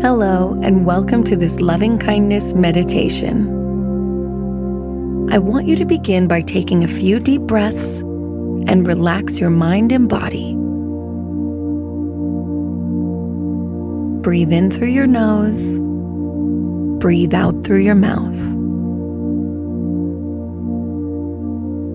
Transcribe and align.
Hello, 0.00 0.56
and 0.62 0.86
welcome 0.86 1.24
to 1.24 1.34
this 1.34 1.58
loving 1.58 1.98
kindness 1.98 2.54
meditation. 2.54 3.48
I 5.32 5.38
want 5.38 5.66
you 5.66 5.74
to 5.74 5.84
begin 5.84 6.28
by 6.28 6.40
taking 6.40 6.84
a 6.84 6.88
few 6.88 7.18
deep 7.18 7.42
breaths 7.42 7.98
and 8.68 8.86
relax 8.86 9.40
your 9.40 9.50
mind 9.50 9.90
and 9.90 10.08
body. 10.08 10.54
Breathe 14.22 14.52
in 14.52 14.70
through 14.70 14.90
your 14.90 15.08
nose, 15.08 15.80
breathe 17.00 17.34
out 17.34 17.64
through 17.64 17.80
your 17.80 17.96
mouth. 17.96 18.38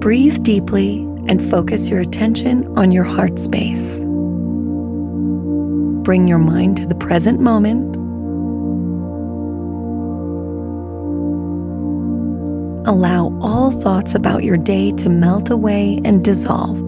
Breathe 0.00 0.42
deeply 0.42 1.00
and 1.28 1.44
focus 1.50 1.90
your 1.90 2.00
attention 2.00 2.66
on 2.78 2.92
your 2.92 3.04
heart 3.04 3.38
space. 3.38 3.98
Bring 6.02 6.26
your 6.26 6.38
mind 6.38 6.78
to 6.78 6.86
the 6.86 6.94
present 6.94 7.40
moment. 7.40 7.89
Allow 12.86 13.38
all 13.42 13.70
thoughts 13.70 14.14
about 14.14 14.42
your 14.42 14.56
day 14.56 14.90
to 14.92 15.10
melt 15.10 15.50
away 15.50 16.00
and 16.02 16.24
dissolve. 16.24 16.78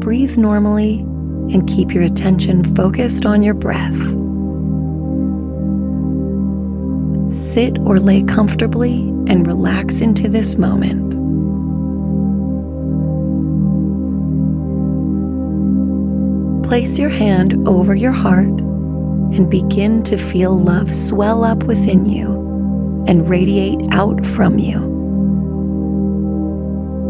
Breathe 0.00 0.36
normally 0.36 0.98
and 1.52 1.68
keep 1.68 1.94
your 1.94 2.02
attention 2.02 2.74
focused 2.74 3.24
on 3.24 3.44
your 3.44 3.54
breath. 3.54 3.94
Sit 7.32 7.78
or 7.78 8.00
lay 8.00 8.24
comfortably 8.24 9.02
and 9.28 9.46
relax 9.46 10.00
into 10.00 10.28
this 10.28 10.56
moment. 10.56 11.12
Place 16.66 16.98
your 16.98 17.10
hand 17.10 17.68
over 17.68 17.94
your 17.94 18.12
heart 18.12 18.48
and 18.48 19.48
begin 19.48 20.02
to 20.02 20.16
feel 20.16 20.58
love 20.58 20.92
swell 20.92 21.44
up 21.44 21.62
within 21.64 22.04
you 22.04 22.51
and 23.06 23.28
radiate 23.28 23.80
out 23.90 24.24
from 24.24 24.58
you. 24.58 24.90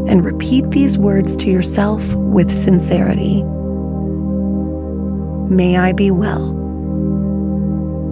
And 0.08 0.24
repeat 0.24 0.70
these 0.70 0.98
words 0.98 1.36
to 1.38 1.50
yourself 1.50 2.14
with 2.14 2.50
sincerity. 2.54 3.42
May 5.52 5.76
I 5.76 5.92
be 5.92 6.10
well. 6.10 6.52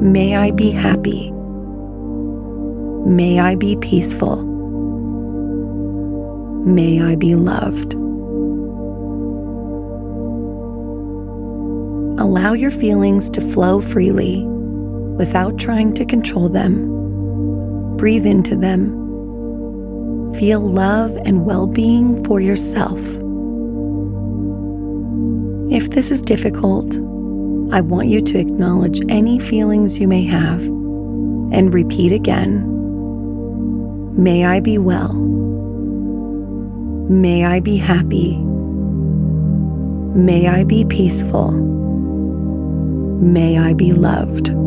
May 0.00 0.36
I 0.36 0.50
be 0.50 0.70
happy. 0.70 1.30
May 3.06 3.40
I 3.40 3.54
be 3.54 3.76
peaceful. 3.76 4.44
May 6.64 7.00
I 7.00 7.16
be 7.16 7.34
loved. 7.34 7.94
Allow 12.20 12.52
your 12.52 12.70
feelings 12.70 13.30
to 13.30 13.40
flow 13.40 13.80
freely 13.80 14.44
without 15.16 15.58
trying 15.58 15.94
to 15.94 16.04
control 16.04 16.50
them. 16.50 16.99
Breathe 18.00 18.24
into 18.24 18.56
them. 18.56 18.96
Feel 20.38 20.60
love 20.60 21.14
and 21.26 21.44
well 21.44 21.66
being 21.66 22.24
for 22.24 22.40
yourself. 22.40 22.98
If 25.70 25.90
this 25.90 26.10
is 26.10 26.22
difficult, 26.22 26.96
I 27.74 27.82
want 27.82 28.08
you 28.08 28.22
to 28.22 28.38
acknowledge 28.38 29.02
any 29.10 29.38
feelings 29.38 29.98
you 29.98 30.08
may 30.08 30.24
have 30.24 30.62
and 30.62 31.74
repeat 31.74 32.10
again 32.10 32.64
May 34.16 34.46
I 34.46 34.60
be 34.60 34.78
well. 34.78 35.12
May 37.10 37.44
I 37.44 37.60
be 37.60 37.76
happy. 37.76 38.38
May 40.16 40.48
I 40.48 40.64
be 40.64 40.86
peaceful. 40.86 41.50
May 43.20 43.58
I 43.58 43.74
be 43.74 43.92
loved. 43.92 44.59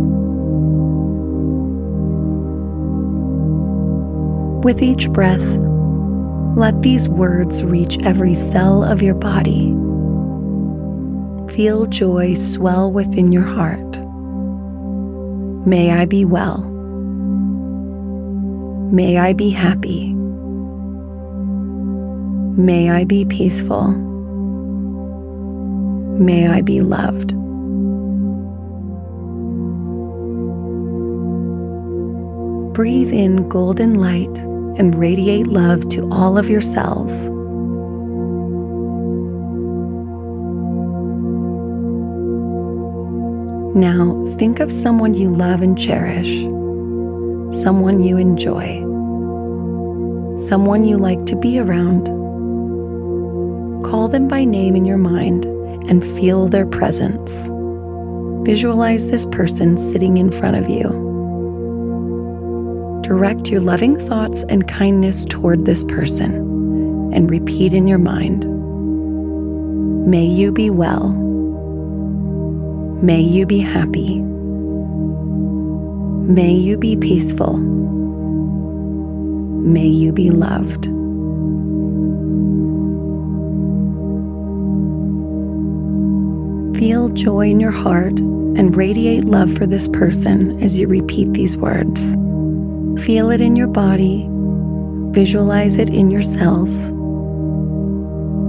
With 4.64 4.82
each 4.82 5.10
breath, 5.10 5.44
let 6.56 6.84
these 6.84 7.10
words 7.10 7.66
reach 7.66 8.02
every 8.04 8.34
cell 8.34 8.82
of 8.82 9.02
your 9.02 9.14
body. 9.14 9.74
Feel 11.54 11.86
joy 11.88 12.34
swell 12.36 12.90
within 12.90 13.34
your 13.34 13.44
heart. 13.44 14.00
May 15.68 15.92
I 15.92 16.06
be 16.06 16.24
well. 16.24 16.62
May 18.90 19.18
I 19.18 19.34
be 19.34 19.50
happy. 19.50 20.14
May 22.56 22.90
I 22.90 23.04
be 23.04 23.26
peaceful. 23.26 23.90
May 26.18 26.48
I 26.48 26.62
be 26.62 26.80
loved. 26.80 27.34
Breathe 32.74 33.12
in 33.12 33.50
golden 33.50 33.96
light 33.96 34.53
and 34.78 34.96
radiate 34.96 35.48
love 35.48 35.88
to 35.90 36.10
all 36.12 36.38
of 36.38 36.50
your 36.50 36.62
cells. 36.62 37.30
Now, 43.76 44.24
think 44.38 44.60
of 44.60 44.72
someone 44.72 45.16
you 45.16 45.30
love 45.36 45.62
and 45.62 45.78
cherish, 45.78 46.42
someone 47.60 48.02
you 48.02 48.18
enjoy, 48.18 48.82
someone 50.38 50.84
you 50.86 50.98
like 50.98 51.26
to 51.26 51.36
be 51.36 51.60
around. 51.60 52.06
Call 53.84 54.08
them 54.08 54.28
by 54.28 54.46
name 54.46 54.76
in 54.76 54.86
your 54.86 54.98
mind 54.98 55.46
and 55.90 56.06
feel 56.06 56.48
their 56.48 56.66
presence. 56.68 57.50
Visualize 58.46 59.08
this 59.08 59.26
person 59.26 59.76
sitting 59.76 60.18
in 60.18 60.32
front 60.32 60.56
of 60.56 60.70
you. 60.70 61.03
Direct 63.04 63.50
your 63.50 63.60
loving 63.60 64.00
thoughts 64.00 64.44
and 64.44 64.66
kindness 64.68 65.26
toward 65.26 65.66
this 65.66 65.84
person 65.84 67.12
and 67.14 67.30
repeat 67.30 67.74
in 67.74 67.86
your 67.86 68.00
mind 68.00 68.46
May 70.08 70.26
you 70.26 70.52
be 70.52 70.70
well. 70.70 71.10
May 73.02 73.20
you 73.22 73.46
be 73.46 73.60
happy. 73.60 74.20
May 76.32 76.54
you 76.54 76.78
be 76.78 76.96
peaceful. 76.96 77.58
May 79.64 79.88
you 79.88 80.14
be 80.14 80.30
loved. 80.30 80.86
Feel 86.78 87.10
joy 87.10 87.50
in 87.50 87.60
your 87.60 87.72
heart 87.72 88.20
and 88.20 88.76
radiate 88.76 89.24
love 89.24 89.54
for 89.54 89.66
this 89.66 89.88
person 89.88 90.62
as 90.62 90.80
you 90.80 90.88
repeat 90.88 91.32
these 91.34 91.58
words. 91.58 92.16
Feel 93.02 93.32
it 93.32 93.42
in 93.42 93.56
your 93.56 93.68
body, 93.68 94.28
visualize 95.12 95.76
it 95.76 95.90
in 95.90 96.10
your 96.10 96.22
cells. 96.22 96.92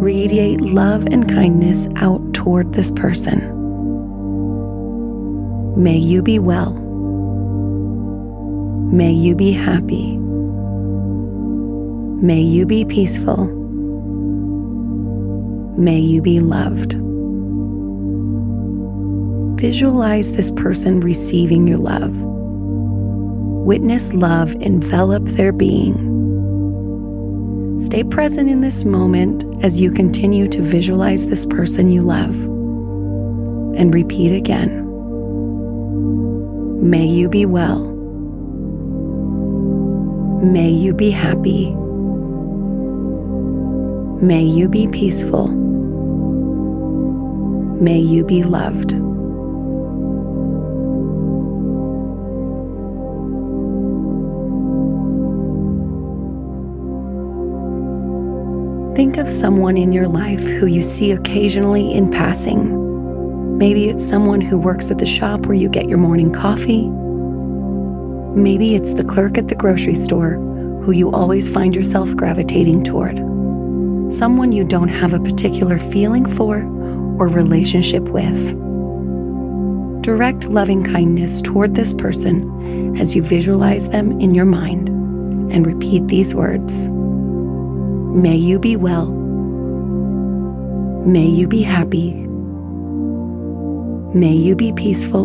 Radiate 0.02 0.60
love 0.60 1.06
and 1.06 1.28
kindness 1.28 1.88
out 1.96 2.34
toward 2.34 2.72
this 2.72 2.90
person. 2.90 3.50
May 5.82 5.96
you 5.96 6.22
be 6.22 6.38
well. 6.38 6.74
May 8.92 9.12
you 9.12 9.34
be 9.34 9.50
happy. 9.50 10.16
May 12.24 12.40
you 12.40 12.64
be 12.66 12.84
peaceful. 12.84 13.46
May 15.76 15.98
you 15.98 16.22
be 16.22 16.38
loved. 16.38 16.94
Visualize 19.60 20.32
this 20.32 20.50
person 20.52 21.00
receiving 21.00 21.66
your 21.66 21.78
love. 21.78 22.14
Witness 23.64 24.12
love 24.12 24.54
envelop 24.56 25.24
their 25.24 25.50
being. 25.50 25.94
Stay 27.80 28.04
present 28.04 28.50
in 28.50 28.60
this 28.60 28.84
moment 28.84 29.42
as 29.64 29.80
you 29.80 29.90
continue 29.90 30.46
to 30.48 30.60
visualize 30.60 31.28
this 31.28 31.46
person 31.46 31.90
you 31.90 32.02
love. 32.02 32.34
And 33.74 33.94
repeat 33.94 34.32
again. 34.32 34.82
May 36.88 37.06
you 37.06 37.30
be 37.30 37.46
well. 37.46 37.84
May 40.44 40.68
you 40.68 40.92
be 40.92 41.10
happy. 41.10 41.70
May 44.22 44.42
you 44.42 44.68
be 44.68 44.88
peaceful. 44.88 45.48
May 47.80 47.98
you 47.98 48.26
be 48.26 48.42
loved. 48.42 48.92
Think 58.94 59.16
of 59.16 59.28
someone 59.28 59.76
in 59.76 59.92
your 59.92 60.06
life 60.06 60.38
who 60.38 60.66
you 60.66 60.80
see 60.80 61.10
occasionally 61.10 61.92
in 61.92 62.12
passing. 62.12 63.58
Maybe 63.58 63.88
it's 63.88 64.08
someone 64.08 64.40
who 64.40 64.56
works 64.56 64.88
at 64.88 64.98
the 64.98 65.06
shop 65.06 65.46
where 65.46 65.56
you 65.56 65.68
get 65.68 65.88
your 65.88 65.98
morning 65.98 66.32
coffee. 66.32 66.86
Maybe 68.40 68.76
it's 68.76 68.94
the 68.94 69.02
clerk 69.02 69.36
at 69.36 69.48
the 69.48 69.56
grocery 69.56 69.94
store 69.94 70.34
who 70.84 70.92
you 70.92 71.10
always 71.10 71.50
find 71.50 71.74
yourself 71.74 72.14
gravitating 72.14 72.84
toward. 72.84 73.16
Someone 74.12 74.52
you 74.52 74.62
don't 74.62 74.86
have 74.86 75.12
a 75.12 75.18
particular 75.18 75.80
feeling 75.80 76.24
for 76.24 76.58
or 77.18 77.26
relationship 77.26 78.04
with. 78.04 78.52
Direct 80.04 80.44
loving 80.44 80.84
kindness 80.84 81.42
toward 81.42 81.74
this 81.74 81.92
person 81.92 82.96
as 82.96 83.16
you 83.16 83.24
visualize 83.24 83.88
them 83.88 84.20
in 84.20 84.36
your 84.36 84.44
mind 84.44 84.88
and 85.52 85.66
repeat 85.66 86.06
these 86.06 86.32
words 86.32 86.88
May 88.14 88.36
you 88.36 88.60
be 88.60 88.76
well. 88.76 89.06
May 91.04 91.26
you 91.26 91.48
be 91.48 91.62
happy. 91.62 92.14
May 94.14 94.32
you 94.32 94.54
be 94.54 94.72
peaceful. 94.72 95.24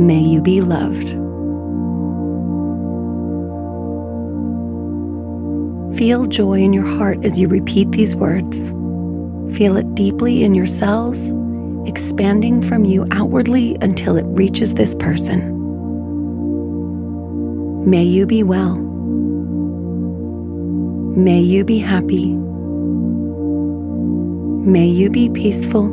May 0.00 0.20
you 0.20 0.40
be 0.40 0.62
loved. 0.62 1.10
Feel 5.98 6.24
joy 6.24 6.60
in 6.60 6.72
your 6.72 6.86
heart 6.86 7.22
as 7.26 7.38
you 7.38 7.46
repeat 7.46 7.92
these 7.92 8.16
words. 8.16 8.70
Feel 9.54 9.76
it 9.76 9.94
deeply 9.94 10.44
in 10.44 10.54
your 10.54 10.66
cells, 10.66 11.30
expanding 11.86 12.62
from 12.62 12.86
you 12.86 13.06
outwardly 13.10 13.76
until 13.82 14.16
it 14.16 14.24
reaches 14.28 14.72
this 14.72 14.94
person. 14.94 15.60
May 17.84 18.04
you 18.04 18.24
be 18.24 18.42
well. 18.42 18.91
May 21.16 21.40
you 21.40 21.64
be 21.64 21.78
happy. 21.78 22.32
May 24.64 24.86
you 24.86 25.10
be 25.10 25.30
peaceful. 25.30 25.88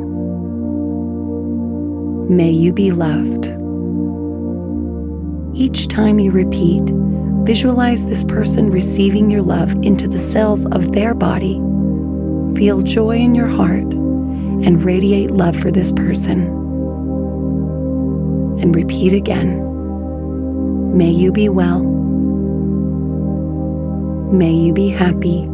May 2.28 2.50
you 2.50 2.72
be 2.72 2.90
loved. 2.92 3.46
Each 5.56 5.88
time 5.88 6.20
you 6.20 6.30
repeat, 6.30 6.82
Visualize 7.44 8.06
this 8.06 8.22
person 8.22 8.70
receiving 8.70 9.30
your 9.30 9.40
love 9.42 9.72
into 9.82 10.06
the 10.06 10.18
cells 10.18 10.66
of 10.66 10.92
their 10.92 11.14
body. 11.14 11.54
Feel 12.54 12.82
joy 12.82 13.16
in 13.16 13.34
your 13.34 13.48
heart 13.48 13.92
and 13.92 14.84
radiate 14.84 15.30
love 15.30 15.56
for 15.56 15.70
this 15.70 15.90
person. 15.90 16.42
And 18.60 18.76
repeat 18.76 19.14
again 19.14 19.66
May 20.96 21.10
you 21.10 21.32
be 21.32 21.48
well. 21.48 21.99
May 24.32 24.52
you 24.52 24.72
be 24.72 24.88
happy. 24.88 25.46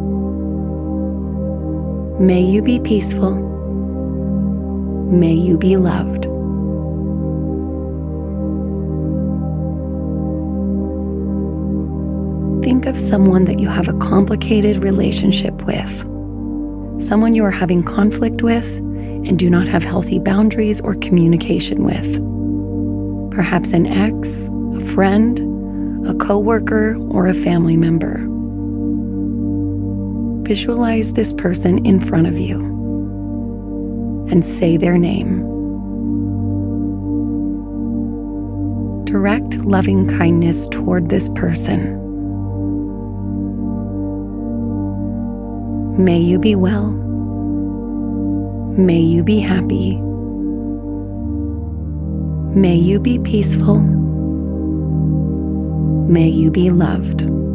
May 2.22 2.42
you 2.42 2.62
be 2.62 2.78
peaceful. 2.80 3.34
May 5.10 5.34
you 5.34 5.56
be 5.58 5.76
loved. 5.76 6.26
think 12.66 12.86
of 12.86 12.98
someone 12.98 13.44
that 13.44 13.60
you 13.60 13.68
have 13.68 13.86
a 13.86 13.92
complicated 13.98 14.82
relationship 14.82 15.62
with, 15.62 16.00
someone 17.00 17.32
you 17.32 17.44
are 17.44 17.50
having 17.52 17.80
conflict 17.80 18.42
with 18.42 18.66
and 18.78 19.38
do 19.38 19.48
not 19.48 19.68
have 19.68 19.84
healthy 19.84 20.18
boundaries 20.18 20.80
or 20.80 20.96
communication 20.96 21.84
with. 21.84 22.20
Perhaps 23.30 23.72
an 23.72 23.86
ex, 23.86 24.48
a 24.74 24.80
friend, 24.80 25.38
a 26.08 26.14
coworker, 26.14 26.96
or 27.10 27.26
a 27.26 27.34
family 27.34 27.76
member. 27.76 28.25
Visualize 30.46 31.12
this 31.14 31.32
person 31.32 31.84
in 31.84 31.98
front 32.00 32.28
of 32.28 32.38
you 32.38 32.60
and 34.30 34.44
say 34.44 34.76
their 34.76 34.96
name. 34.96 35.40
Direct 39.06 39.56
loving 39.64 40.06
kindness 40.06 40.68
toward 40.68 41.08
this 41.08 41.28
person. 41.30 41.96
May 46.02 46.20
you 46.20 46.38
be 46.38 46.54
well. 46.54 46.92
May 48.78 49.00
you 49.00 49.24
be 49.24 49.40
happy. 49.40 49.96
May 52.56 52.76
you 52.76 53.00
be 53.00 53.18
peaceful. 53.18 53.80
May 56.08 56.28
you 56.28 56.52
be 56.52 56.70
loved. 56.70 57.45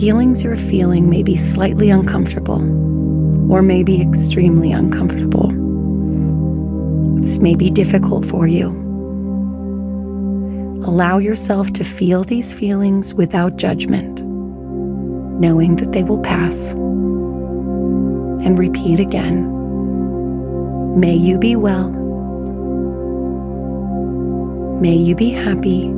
Feelings 0.00 0.42
you're 0.42 0.56
feeling 0.56 1.10
may 1.10 1.22
be 1.22 1.36
slightly 1.36 1.90
uncomfortable 1.90 2.62
or 3.52 3.60
may 3.60 3.82
be 3.82 4.00
extremely 4.00 4.72
uncomfortable. 4.72 5.48
This 7.20 7.38
may 7.40 7.54
be 7.54 7.68
difficult 7.68 8.24
for 8.24 8.46
you. 8.46 8.68
Allow 10.86 11.18
yourself 11.18 11.70
to 11.74 11.84
feel 11.84 12.24
these 12.24 12.54
feelings 12.54 13.12
without 13.12 13.58
judgment 13.58 14.22
knowing 15.38 15.76
that 15.76 15.92
they 15.92 16.02
will 16.02 16.22
pass. 16.22 16.72
And 16.72 18.58
repeat 18.58 19.00
again 19.00 19.48
May 20.98 21.14
you 21.14 21.38
be 21.38 21.56
well. 21.56 21.90
May 24.80 24.96
you 24.96 25.14
be 25.14 25.30
happy. 25.30 25.88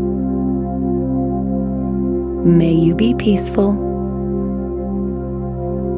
May 2.45 2.73
you 2.73 2.97
be 2.97 3.15
peaceful. 3.15 3.92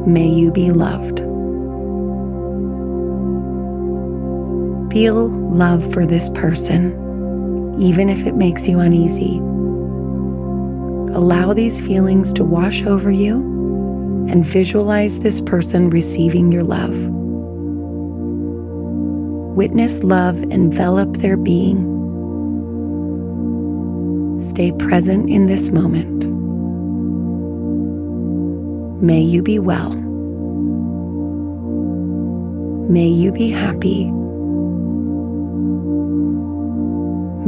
May 0.07 0.27
you 0.27 0.51
be 0.51 0.71
loved. 0.71 1.19
Feel 4.93 5.27
love 5.27 5.91
for 5.91 6.05
this 6.05 6.29
person, 6.29 6.93
even 7.79 8.07
if 8.07 8.25
it 8.25 8.35
makes 8.35 8.67
you 8.67 8.79
uneasy. 8.79 9.37
Allow 11.15 11.53
these 11.53 11.81
feelings 11.81 12.33
to 12.33 12.43
wash 12.43 12.83
over 12.83 13.09
you 13.09 13.37
and 14.29 14.45
visualize 14.45 15.19
this 15.19 15.41
person 15.41 15.89
receiving 15.89 16.51
your 16.51 16.63
love. 16.63 16.95
Witness 19.55 20.03
love 20.03 20.37
envelop 20.43 21.17
their 21.17 21.35
being. 21.35 21.91
Stay 24.39 24.71
present 24.73 25.29
in 25.29 25.47
this 25.47 25.71
moment. 25.71 26.25
May 29.01 29.21
you 29.21 29.41
be 29.41 29.59
well. 29.59 30.04
May 32.87 33.07
you 33.07 33.31
be 33.31 33.49
happy. 33.49 34.05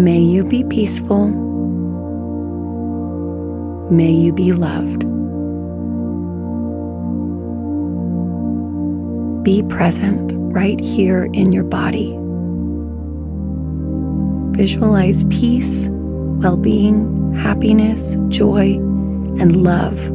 May 0.02 0.20
you 0.20 0.44
be 0.44 0.64
peaceful. 0.64 1.28
May 3.92 4.12
you 4.12 4.34
be 4.34 4.52
loved. 4.54 5.02
Be 9.44 9.62
present 9.64 10.32
right 10.36 10.80
here 10.80 11.26
in 11.34 11.52
your 11.52 11.64
body. 11.64 12.18
Visualize 14.58 15.24
peace, 15.26 15.88
well 15.90 16.58
being, 16.58 17.34
happiness, 17.36 18.18
joy, 18.30 18.74
and 19.40 19.64
love 19.64 20.08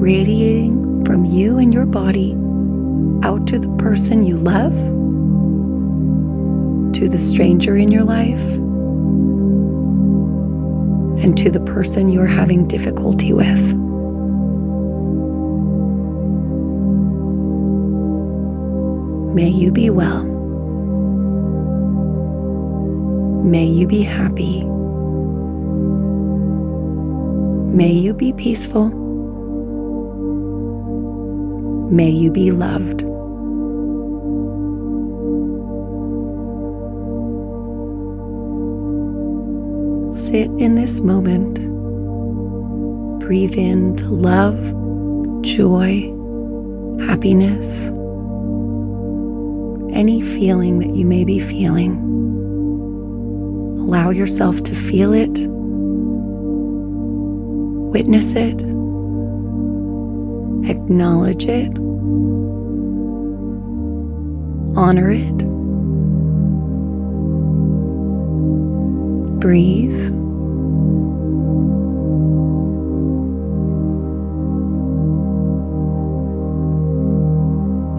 radiating 0.00 1.04
from 1.04 1.24
you 1.24 1.58
and 1.58 1.74
your 1.74 1.86
body 1.86 2.34
out 3.26 3.44
to 3.44 3.58
the 3.58 3.68
person 3.76 4.24
you 4.24 4.36
love, 4.36 4.72
to 6.94 7.08
the 7.08 7.18
stranger 7.18 7.76
in 7.76 7.90
your 7.90 8.04
life 8.04 8.52
and 11.24 11.36
to 11.36 11.50
the 11.50 11.58
person 11.58 12.08
you're 12.08 12.24
having 12.24 12.64
difficulty 12.68 13.32
with. 13.32 13.74
May 19.34 19.48
you 19.48 19.72
be 19.72 19.90
well. 19.90 20.22
May 23.42 23.64
you 23.64 23.88
be 23.88 24.02
happy. 24.02 24.62
May 27.74 27.90
you 27.90 28.14
be 28.14 28.32
peaceful. 28.32 28.90
May 31.90 32.10
you 32.10 32.30
be 32.30 32.52
loved. 32.52 33.05
Sit 40.16 40.50
in 40.58 40.76
this 40.76 41.00
moment. 41.00 41.58
Breathe 43.20 43.54
in 43.54 43.96
the 43.96 44.08
love, 44.08 44.56
joy, 45.42 46.10
happiness, 47.06 47.88
any 49.94 50.22
feeling 50.22 50.78
that 50.78 50.94
you 50.94 51.04
may 51.04 51.22
be 51.24 51.38
feeling. 51.38 51.96
Allow 53.78 54.08
yourself 54.10 54.62
to 54.62 54.74
feel 54.74 55.12
it, 55.12 55.38
witness 57.92 58.34
it, 58.34 58.62
acknowledge 60.68 61.44
it, 61.44 61.76
honor 64.76 65.10
it. 65.10 65.45
Breathe. 69.40 70.06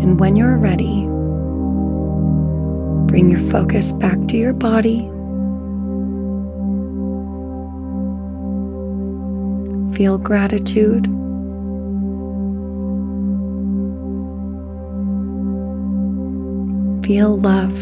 And 0.02 0.20
when 0.20 0.36
you're 0.36 0.58
ready, 0.58 1.08
Bring 3.08 3.32
your 3.32 3.40
focus 3.40 3.94
back 3.94 4.28
to 4.28 4.38
your 4.38 4.52
body. 4.52 5.00
Feel 9.96 10.18
gratitude. 10.18 11.06
Feel 17.06 17.38
love. 17.38 17.78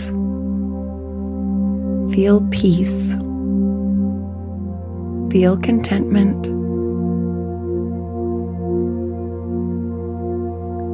Feel 2.13 2.47
peace. 2.51 3.15
Feel 5.32 5.58
contentment. 5.58 6.44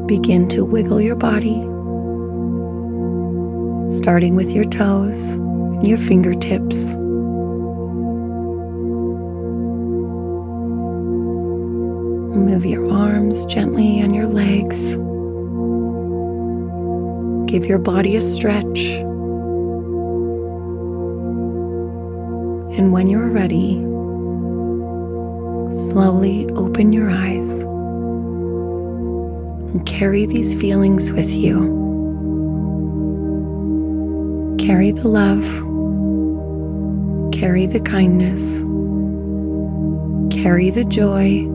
Begin 0.07 0.47
to 0.49 0.65
wiggle 0.65 0.99
your 1.01 1.15
body 1.15 1.61
starting 3.91 4.35
with 4.35 4.51
your 4.51 4.63
toes 4.63 5.33
and 5.33 5.87
your 5.87 5.97
fingertips. 5.97 6.95
Move 12.35 12.65
your 12.65 12.89
arms 12.91 13.45
gently 13.45 13.99
and 13.99 14.15
your 14.15 14.27
legs. 14.27 14.95
Give 17.51 17.65
your 17.65 17.79
body 17.79 18.15
a 18.15 18.21
stretch. 18.21 18.79
And 22.77 22.93
when 22.93 23.07
you're 23.07 23.29
ready, 23.29 23.90
slowly 25.71 26.49
open 26.51 26.91
your 26.91 27.09
eyes 27.09 27.61
and 29.71 29.85
carry 29.85 30.25
these 30.25 30.53
feelings 30.59 31.11
with 31.11 31.33
you. 31.33 31.79
Carry 34.59 34.91
the 34.91 35.07
love, 35.07 35.43
carry 37.33 37.65
the 37.65 37.79
kindness, 37.79 38.61
carry 40.31 40.69
the 40.69 40.83
joy, 40.83 41.47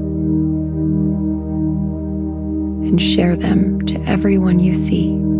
and 2.87 3.00
share 3.00 3.37
them 3.37 3.85
to 3.87 4.00
everyone 4.02 4.58
you 4.58 4.75
see. 4.75 5.36